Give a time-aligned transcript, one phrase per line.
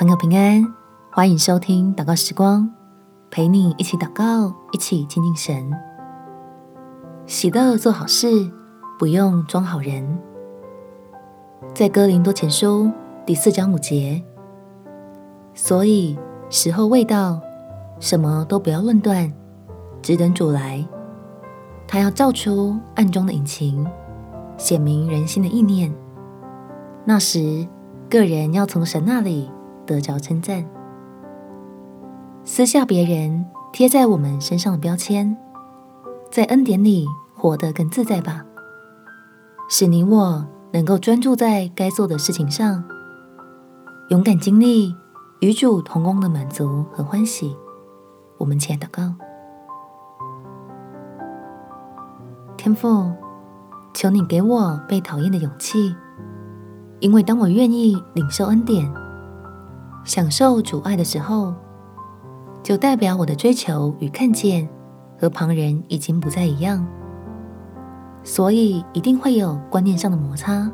[0.00, 0.64] 朋友平安，
[1.12, 2.66] 欢迎收听祷告时光，
[3.30, 5.70] 陪你一起祷告，一起亲近神。
[7.26, 8.50] 喜乐做好事，
[8.98, 10.18] 不用装好人。
[11.74, 12.90] 在哥林多前书
[13.26, 14.24] 第四章五节，
[15.52, 17.38] 所以时候未到，
[17.98, 19.30] 什么都不要论断，
[20.00, 20.82] 只等主来，
[21.86, 23.86] 他要照出暗中的隐情，
[24.56, 25.94] 显明人心的意念。
[27.04, 27.68] 那时，
[28.08, 29.50] 个人要从神那里。
[29.90, 30.64] 得着称赞，
[32.44, 35.36] 撕下别人贴在我们身上的标签，
[36.30, 37.04] 在恩典里
[37.34, 38.44] 活得更自在吧，
[39.68, 42.84] 使你我能够专注在该做的事情上，
[44.10, 44.94] 勇敢经历
[45.40, 47.56] 与主同工的满足和欢喜。
[48.38, 49.12] 我们前祷告，
[52.56, 53.10] 天父，
[53.92, 55.96] 求你给我被讨厌的勇气，
[57.00, 58.88] 因为当我愿意领受恩典。
[60.04, 61.54] 享受主爱的时候，
[62.62, 64.68] 就代表我的追求与看见
[65.18, 66.86] 和旁人已经不再一样，
[68.22, 70.70] 所以一定会有观念上的摩擦，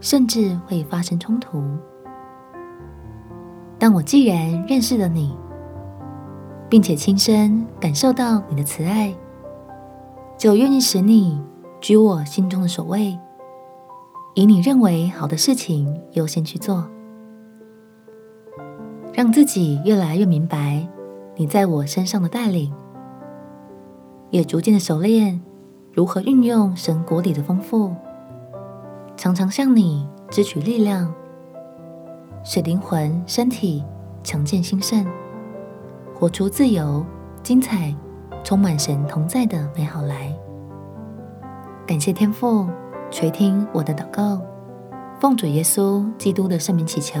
[0.00, 1.62] 甚至会发生冲突。
[3.78, 5.36] 但我既然认识了你，
[6.68, 9.14] 并且亲身感受到你的慈爱，
[10.38, 11.40] 就愿意使你
[11.80, 13.18] 居我心中的首位，
[14.34, 16.88] 以你认为好的事情优先去做。
[19.12, 20.86] 让自己越来越明白
[21.36, 22.72] 你在我身上的带领，
[24.30, 25.40] 也逐渐的熟练
[25.92, 27.94] 如何运用神国里的丰富，
[29.16, 31.12] 常常向你支取力量，
[32.42, 33.84] 使灵魂、身体
[34.22, 35.06] 强健兴盛，
[36.14, 37.04] 活出自由、
[37.42, 37.94] 精彩、
[38.42, 40.34] 充满神同在的美好来。
[41.86, 42.66] 感谢天父
[43.10, 44.40] 垂听我的祷告，
[45.20, 47.20] 奉主耶稣基督的圣名祈求，